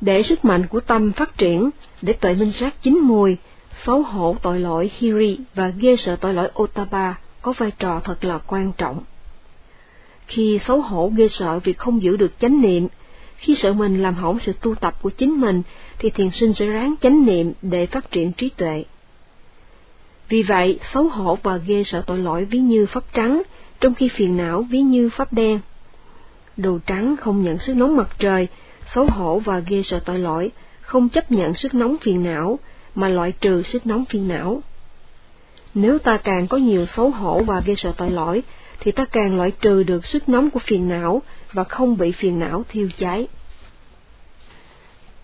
Để 0.00 0.22
sức 0.22 0.44
mạnh 0.44 0.66
của 0.66 0.80
tâm 0.80 1.12
phát 1.12 1.38
triển, 1.38 1.70
để 2.02 2.12
tuệ 2.12 2.34
minh 2.34 2.52
sát 2.52 2.82
chín 2.82 2.98
mùi, 2.98 3.36
xấu 3.86 4.02
hổ 4.02 4.36
tội 4.42 4.60
lỗi 4.60 4.90
Hiri 4.98 5.38
và 5.54 5.68
ghê 5.68 5.96
sợ 5.96 6.16
tội 6.16 6.34
lỗi 6.34 6.50
Otaba 6.62 7.18
có 7.42 7.52
vai 7.58 7.70
trò 7.78 8.00
thật 8.04 8.24
là 8.24 8.38
quan 8.38 8.72
trọng. 8.78 9.02
Khi 10.26 10.58
xấu 10.66 10.80
hổ 10.80 11.12
ghê 11.16 11.28
sợ 11.28 11.58
vì 11.58 11.72
không 11.72 12.02
giữ 12.02 12.16
được 12.16 12.40
chánh 12.40 12.60
niệm, 12.60 12.88
khi 13.36 13.54
sợ 13.54 13.72
mình 13.72 14.02
làm 14.02 14.14
hỏng 14.14 14.38
sự 14.46 14.52
tu 14.60 14.74
tập 14.74 15.02
của 15.02 15.10
chính 15.10 15.40
mình, 15.40 15.62
thì 15.98 16.10
thiền 16.10 16.30
sinh 16.30 16.52
sẽ 16.54 16.66
ráng 16.66 16.94
chánh 17.00 17.26
niệm 17.26 17.52
để 17.62 17.86
phát 17.86 18.10
triển 18.10 18.32
trí 18.32 18.48
tuệ. 18.48 18.84
Vì 20.28 20.42
vậy, 20.42 20.78
xấu 20.92 21.08
hổ 21.08 21.38
và 21.42 21.56
ghê 21.56 21.84
sợ 21.84 22.02
tội 22.06 22.18
lỗi 22.18 22.44
ví 22.44 22.58
như 22.58 22.86
pháp 22.86 23.04
trắng, 23.12 23.42
trong 23.80 23.94
khi 23.94 24.08
phiền 24.08 24.36
não 24.36 24.62
ví 24.62 24.80
như 24.80 25.10
pháp 25.10 25.32
đen. 25.32 25.60
đồ 26.56 26.78
trắng 26.86 27.16
không 27.20 27.42
nhận 27.42 27.58
sức 27.58 27.74
nóng 27.74 27.96
mặt 27.96 28.08
trời, 28.18 28.48
xấu 28.94 29.06
hổ 29.06 29.38
và 29.38 29.58
ghê 29.58 29.82
sợ 29.82 30.00
tội 30.04 30.18
lỗi, 30.18 30.50
không 30.80 31.08
chấp 31.08 31.32
nhận 31.32 31.54
sức 31.54 31.74
nóng 31.74 31.96
phiền 32.00 32.24
não, 32.24 32.58
mà 32.94 33.08
loại 33.08 33.32
trừ 33.32 33.62
sức 33.62 33.86
nóng 33.86 34.04
phiền 34.04 34.28
não. 34.28 34.62
Nếu 35.74 35.98
ta 35.98 36.16
càng 36.16 36.48
có 36.48 36.56
nhiều 36.56 36.86
xấu 36.96 37.10
hổ 37.10 37.42
và 37.42 37.60
ghê 37.66 37.74
sợ 37.74 37.92
tội 37.96 38.10
lỗi, 38.10 38.42
thì 38.80 38.92
ta 38.92 39.04
càng 39.04 39.36
loại 39.36 39.50
trừ 39.50 39.82
được 39.82 40.06
sức 40.06 40.28
nóng 40.28 40.50
của 40.50 40.60
phiền 40.60 40.88
não 40.88 41.22
và 41.52 41.64
không 41.64 41.96
bị 41.96 42.12
phiền 42.12 42.38
não 42.38 42.64
thiêu 42.68 42.88
cháy. 42.98 43.26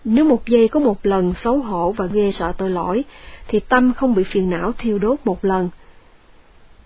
Nếu 0.03 0.25
một 0.25 0.47
giây 0.47 0.67
có 0.67 0.79
một 0.79 1.05
lần 1.05 1.33
xấu 1.43 1.57
hổ 1.57 1.91
và 1.91 2.05
ghê 2.05 2.31
sợ 2.31 2.51
tội 2.57 2.69
lỗi, 2.69 3.03
thì 3.47 3.59
tâm 3.59 3.93
không 3.93 4.15
bị 4.15 4.23
phiền 4.23 4.49
não 4.49 4.71
thiêu 4.77 4.99
đốt 4.99 5.19
một 5.25 5.45
lần. 5.45 5.69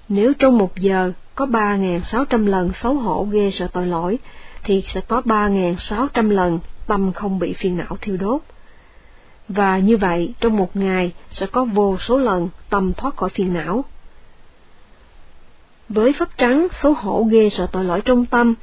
Nếu 0.09 0.33
trong 0.33 0.57
một 0.57 0.75
giờ 0.75 1.11
có 1.35 1.45
3.600 1.45 2.47
lần 2.47 2.71
xấu 2.81 2.93
hổ 2.93 3.27
ghê 3.31 3.51
sợ 3.51 3.67
tội 3.73 3.87
lỗi, 3.87 4.19
thì 4.63 4.83
sẽ 4.93 5.01
có 5.01 5.21
3.600 5.25 6.29
lần 6.29 6.59
tâm 6.87 7.13
không 7.13 7.39
bị 7.39 7.53
phiền 7.53 7.77
não 7.77 7.97
thiêu 8.01 8.17
đốt. 8.17 8.41
Và 9.49 9.77
như 9.77 9.97
vậy, 9.97 10.33
trong 10.39 10.57
một 10.57 10.75
ngày 10.75 11.13
sẽ 11.31 11.45
có 11.45 11.65
vô 11.65 11.97
số 11.97 12.17
lần 12.17 12.49
tâm 12.69 12.93
thoát 12.93 13.15
khỏi 13.15 13.29
phiền 13.29 13.53
não. 13.53 13.83
Với 15.89 16.13
pháp 16.19 16.37
trắng, 16.37 16.67
xấu 16.83 16.93
hổ 16.93 17.27
ghê 17.31 17.49
sợ 17.49 17.67
tội 17.71 17.85
lỗi 17.85 18.01
trong 18.05 18.25
tâm, 18.25 18.53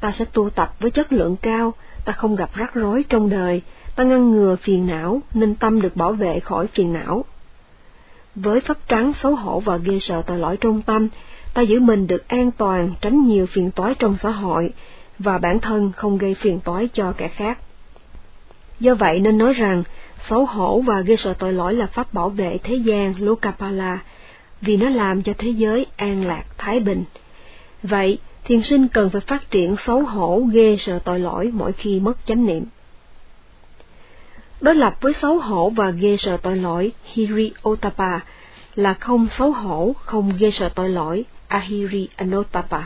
ta 0.00 0.12
sẽ 0.12 0.24
tu 0.24 0.50
tập 0.50 0.74
với 0.80 0.90
chất 0.90 1.12
lượng 1.12 1.36
cao, 1.36 1.74
ta 2.04 2.12
không 2.12 2.36
gặp 2.36 2.50
rắc 2.54 2.74
rối 2.74 3.04
trong 3.08 3.30
đời, 3.30 3.62
ta 3.96 4.04
ngăn 4.04 4.30
ngừa 4.30 4.56
phiền 4.56 4.86
não 4.86 5.20
nên 5.34 5.54
tâm 5.54 5.80
được 5.80 5.96
bảo 5.96 6.12
vệ 6.12 6.40
khỏi 6.40 6.66
phiền 6.66 6.92
não. 6.92 7.24
Với 8.34 8.60
pháp 8.60 8.78
trắng 8.88 9.12
xấu 9.22 9.34
hổ 9.34 9.60
và 9.60 9.76
ghê 9.76 9.98
sợ 10.00 10.22
tội 10.22 10.38
lỗi 10.38 10.56
trong 10.56 10.82
tâm, 10.82 11.08
ta 11.54 11.62
giữ 11.62 11.80
mình 11.80 12.06
được 12.06 12.28
an 12.28 12.50
toàn 12.50 12.94
tránh 13.00 13.24
nhiều 13.24 13.46
phiền 13.46 13.70
toái 13.70 13.94
trong 13.94 14.16
xã 14.22 14.30
hội 14.30 14.72
và 15.18 15.38
bản 15.38 15.60
thân 15.60 15.92
không 15.96 16.18
gây 16.18 16.34
phiền 16.34 16.60
toái 16.60 16.88
cho 16.92 17.12
kẻ 17.16 17.28
khác. 17.28 17.58
Do 18.80 18.94
vậy 18.94 19.20
nên 19.20 19.38
nói 19.38 19.52
rằng 19.52 19.82
xấu 20.28 20.44
hổ 20.44 20.80
và 20.80 21.00
ghê 21.00 21.16
sợ 21.16 21.34
tội 21.34 21.52
lỗi 21.52 21.74
là 21.74 21.86
pháp 21.86 22.14
bảo 22.14 22.28
vệ 22.28 22.58
thế 22.58 22.74
gian 22.74 23.14
Lokapala 23.18 23.98
vì 24.60 24.76
nó 24.76 24.88
làm 24.88 25.22
cho 25.22 25.32
thế 25.38 25.50
giới 25.50 25.86
an 25.96 26.24
lạc 26.26 26.44
thái 26.58 26.80
bình. 26.80 27.04
Vậy, 27.82 28.18
thiền 28.44 28.62
sinh 28.62 28.88
cần 28.88 29.10
phải 29.10 29.20
phát 29.20 29.50
triển 29.50 29.76
xấu 29.86 30.02
hổ 30.02 30.42
ghê 30.52 30.76
sợ 30.80 30.98
tội 30.98 31.20
lỗi 31.20 31.50
mỗi 31.54 31.72
khi 31.72 32.00
mất 32.00 32.26
chánh 32.26 32.46
niệm. 32.46 32.64
Đối 34.60 34.74
lập 34.74 34.96
với 35.00 35.12
xấu 35.22 35.38
hổ 35.38 35.70
và 35.70 35.90
ghê 35.90 36.16
sợ 36.16 36.36
tội 36.36 36.56
lỗi 36.56 36.92
Hiri 37.04 37.52
Otapa 37.68 38.20
là 38.74 38.94
không 38.94 39.26
xấu 39.38 39.52
hổ, 39.52 39.92
không 39.98 40.32
ghê 40.38 40.50
sợ 40.50 40.68
tội 40.68 40.88
lỗi 40.88 41.24
Ahiri 41.48 42.08
Anotapa. 42.16 42.82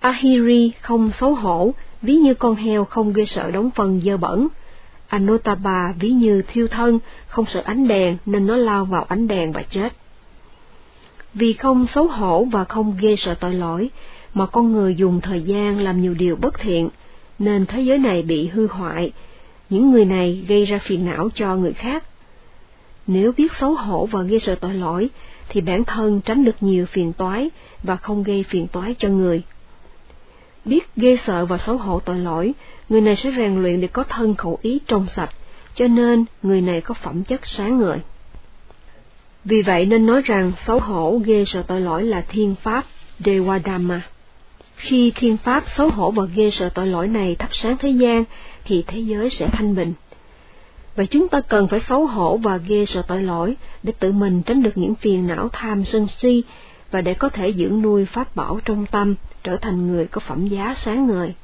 Ahiri 0.00 0.72
không 0.80 1.10
xấu 1.20 1.34
hổ, 1.34 1.74
ví 2.02 2.14
như 2.14 2.34
con 2.34 2.54
heo 2.54 2.84
không 2.84 3.12
ghê 3.12 3.24
sợ 3.26 3.50
đóng 3.50 3.70
phần 3.70 4.00
dơ 4.04 4.16
bẩn. 4.16 4.48
Anotaba 5.08 5.94
ví 6.00 6.10
như 6.10 6.42
thiêu 6.42 6.68
thân, 6.68 6.98
không 7.26 7.44
sợ 7.48 7.62
ánh 7.64 7.88
đèn 7.88 8.16
nên 8.26 8.46
nó 8.46 8.56
lao 8.56 8.84
vào 8.84 9.04
ánh 9.04 9.28
đèn 9.28 9.52
và 9.52 9.62
chết. 9.62 9.92
Vì 11.34 11.52
không 11.52 11.86
xấu 11.94 12.06
hổ 12.06 12.44
và 12.44 12.64
không 12.64 12.96
ghê 13.00 13.16
sợ 13.16 13.34
tội 13.34 13.54
lỗi, 13.54 13.90
mà 14.34 14.46
con 14.46 14.72
người 14.72 14.94
dùng 14.94 15.20
thời 15.20 15.42
gian 15.42 15.80
làm 15.80 16.00
nhiều 16.00 16.14
điều 16.14 16.36
bất 16.36 16.58
thiện, 16.58 16.88
nên 17.38 17.66
thế 17.66 17.80
giới 17.80 17.98
này 17.98 18.22
bị 18.22 18.46
hư 18.48 18.66
hoại, 18.66 19.12
những 19.70 19.90
người 19.90 20.04
này 20.04 20.44
gây 20.48 20.64
ra 20.64 20.78
phiền 20.78 21.04
não 21.04 21.28
cho 21.34 21.56
người 21.56 21.72
khác. 21.72 22.04
Nếu 23.06 23.32
biết 23.36 23.52
xấu 23.60 23.74
hổ 23.74 24.06
và 24.06 24.22
ghê 24.22 24.38
sợ 24.38 24.54
tội 24.54 24.74
lỗi, 24.74 25.08
thì 25.48 25.60
bản 25.60 25.84
thân 25.84 26.20
tránh 26.20 26.44
được 26.44 26.56
nhiều 26.60 26.86
phiền 26.86 27.12
toái 27.12 27.50
và 27.82 27.96
không 27.96 28.22
gây 28.22 28.44
phiền 28.48 28.66
toái 28.66 28.94
cho 28.98 29.08
người. 29.08 29.42
Biết 30.66 30.96
ghê 30.96 31.16
sợ 31.26 31.46
và 31.46 31.58
xấu 31.58 31.76
hổ 31.76 32.00
tội 32.00 32.18
lỗi, 32.18 32.52
người 32.88 33.00
này 33.00 33.16
sẽ 33.16 33.30
rèn 33.36 33.62
luyện 33.62 33.80
để 33.80 33.88
có 33.88 34.02
thân 34.02 34.34
khẩu 34.34 34.58
ý 34.62 34.80
trong 34.86 35.06
sạch, 35.16 35.30
cho 35.74 35.88
nên 35.88 36.24
người 36.42 36.60
này 36.60 36.80
có 36.80 36.94
phẩm 36.94 37.24
chất 37.24 37.46
sáng 37.46 37.78
ngời. 37.78 37.98
Vì 39.44 39.62
vậy 39.62 39.86
nên 39.86 40.06
nói 40.06 40.22
rằng 40.22 40.52
xấu 40.66 40.80
hổ 40.80 41.20
ghê 41.24 41.44
sợ 41.44 41.62
tội 41.62 41.80
lỗi 41.80 42.04
là 42.04 42.20
thiên 42.28 42.54
pháp 42.62 42.84
Dewadama. 43.20 44.00
Khi 44.76 45.12
thiên 45.14 45.36
pháp 45.36 45.64
xấu 45.76 45.88
hổ 45.90 46.10
và 46.10 46.24
ghê 46.34 46.50
sợ 46.50 46.68
tội 46.68 46.86
lỗi 46.86 47.08
này 47.08 47.34
thắp 47.34 47.48
sáng 47.52 47.76
thế 47.78 47.88
gian, 47.88 48.24
thì 48.64 48.84
thế 48.86 48.98
giới 48.98 49.30
sẽ 49.30 49.48
thanh 49.52 49.74
bình. 49.74 49.92
Vậy 50.96 51.06
chúng 51.06 51.28
ta 51.28 51.40
cần 51.40 51.68
phải 51.68 51.80
xấu 51.88 52.06
hổ 52.06 52.36
và 52.36 52.56
ghê 52.56 52.86
sợ 52.86 53.02
tội 53.02 53.22
lỗi 53.22 53.56
để 53.82 53.92
tự 53.98 54.12
mình 54.12 54.42
tránh 54.42 54.62
được 54.62 54.78
những 54.78 54.94
phiền 54.94 55.26
não 55.26 55.48
tham 55.52 55.84
sân 55.84 56.06
si 56.18 56.42
và 56.90 57.00
để 57.00 57.14
có 57.14 57.28
thể 57.28 57.52
dưỡng 57.52 57.82
nuôi 57.82 58.04
pháp 58.04 58.36
bảo 58.36 58.60
trong 58.64 58.86
tâm, 58.86 59.14
trở 59.42 59.56
thành 59.56 59.86
người 59.86 60.06
có 60.06 60.20
phẩm 60.20 60.46
giá 60.46 60.74
sáng 60.76 61.06
ngời. 61.06 61.34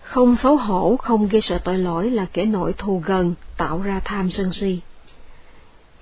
Không 0.00 0.36
xấu 0.42 0.56
hổ, 0.56 0.96
không 0.96 1.28
gây 1.28 1.40
sợ 1.40 1.58
tội 1.58 1.78
lỗi 1.78 2.10
là 2.10 2.26
kẻ 2.32 2.44
nội 2.44 2.74
thù 2.78 3.02
gần, 3.06 3.34
tạo 3.56 3.82
ra 3.82 4.00
tham 4.04 4.30
sân 4.30 4.52
si. 4.52 4.80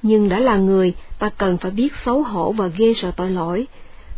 Nhưng 0.02 0.28
đã 0.28 0.38
là 0.38 0.56
người, 0.56 0.94
ta 1.18 1.28
cần 1.28 1.58
phải 1.58 1.70
biết 1.70 1.92
xấu 2.04 2.22
hổ 2.22 2.52
và 2.52 2.66
ghê 2.66 2.94
sợ 2.94 3.10
tội 3.10 3.30
lỗi, 3.30 3.66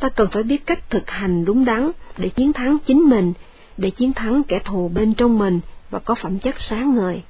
ta 0.00 0.08
cần 0.08 0.28
phải 0.30 0.42
biết 0.42 0.66
cách 0.66 0.90
thực 0.90 1.10
hành 1.10 1.44
đúng 1.44 1.64
đắn 1.64 1.90
để 2.16 2.28
chiến 2.28 2.52
thắng 2.52 2.78
chính 2.86 3.08
mình, 3.08 3.32
để 3.76 3.90
chiến 3.90 4.12
thắng 4.12 4.42
kẻ 4.48 4.58
thù 4.64 4.88
bên 4.88 5.14
trong 5.14 5.38
mình 5.38 5.60
và 5.90 5.98
có 5.98 6.14
phẩm 6.14 6.38
chất 6.38 6.60
sáng 6.60 6.96
ngời. 6.96 7.22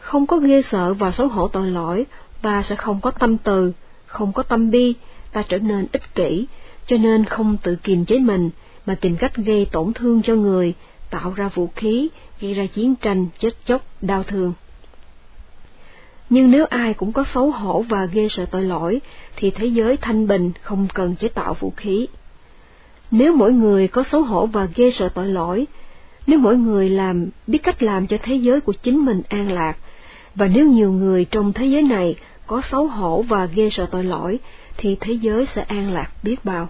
Không 0.00 0.26
có 0.26 0.36
ghê 0.36 0.62
sợ 0.70 0.94
và 0.94 1.10
xấu 1.10 1.28
hổ 1.28 1.48
tội 1.48 1.70
lỗi, 1.70 2.06
ta 2.42 2.62
sẽ 2.62 2.76
không 2.76 3.00
có 3.00 3.10
tâm 3.10 3.38
từ, 3.38 3.72
không 4.08 4.32
có 4.32 4.42
tâm 4.42 4.70
bi, 4.70 4.94
ta 5.32 5.42
trở 5.48 5.58
nên 5.58 5.86
ích 5.92 6.14
kỷ, 6.14 6.46
cho 6.86 6.96
nên 6.96 7.24
không 7.24 7.56
tự 7.62 7.76
kiềm 7.76 8.04
chế 8.04 8.18
mình, 8.18 8.50
mà 8.86 8.94
tìm 8.94 9.16
cách 9.16 9.36
gây 9.36 9.64
tổn 9.64 9.92
thương 9.92 10.22
cho 10.22 10.34
người, 10.34 10.74
tạo 11.10 11.32
ra 11.36 11.48
vũ 11.48 11.68
khí, 11.76 12.08
gây 12.40 12.54
ra 12.54 12.66
chiến 12.66 12.94
tranh, 12.94 13.26
chết 13.38 13.50
chóc, 13.66 13.82
đau 14.00 14.22
thương. 14.22 14.52
Nhưng 16.30 16.50
nếu 16.50 16.64
ai 16.64 16.94
cũng 16.94 17.12
có 17.12 17.24
xấu 17.34 17.50
hổ 17.50 17.82
và 17.82 18.04
ghê 18.04 18.28
sợ 18.30 18.46
tội 18.46 18.62
lỗi, 18.62 19.00
thì 19.36 19.50
thế 19.50 19.66
giới 19.66 19.96
thanh 19.96 20.26
bình 20.26 20.52
không 20.62 20.88
cần 20.94 21.16
chế 21.16 21.28
tạo 21.28 21.54
vũ 21.54 21.72
khí. 21.76 22.06
Nếu 23.10 23.36
mỗi 23.36 23.52
người 23.52 23.88
có 23.88 24.04
xấu 24.12 24.22
hổ 24.22 24.46
và 24.46 24.68
ghê 24.74 24.90
sợ 24.90 25.08
tội 25.08 25.26
lỗi, 25.26 25.66
nếu 26.26 26.38
mỗi 26.38 26.56
người 26.56 26.90
làm 26.90 27.28
biết 27.46 27.58
cách 27.62 27.82
làm 27.82 28.06
cho 28.06 28.16
thế 28.22 28.34
giới 28.34 28.60
của 28.60 28.72
chính 28.72 29.04
mình 29.04 29.22
an 29.28 29.52
lạc, 29.52 29.76
và 30.34 30.46
nếu 30.46 30.66
nhiều 30.66 30.92
người 30.92 31.24
trong 31.24 31.52
thế 31.52 31.66
giới 31.66 31.82
này 31.82 32.14
có 32.48 32.62
xấu 32.70 32.86
hổ 32.86 33.22
và 33.22 33.46
ghê 33.46 33.68
sợ 33.70 33.86
tội 33.90 34.04
lỗi, 34.04 34.38
thì 34.76 34.96
thế 35.00 35.12
giới 35.12 35.46
sẽ 35.54 35.62
an 35.62 35.92
lạc 35.92 36.10
biết 36.22 36.44
bao. 36.44 36.68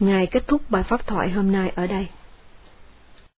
Ngài 0.00 0.26
kết 0.26 0.48
thúc 0.48 0.62
bài 0.68 0.82
pháp 0.82 1.06
thoại 1.06 1.30
hôm 1.30 1.52
nay 1.52 1.72
ở 1.74 1.86
đây. 1.86 2.06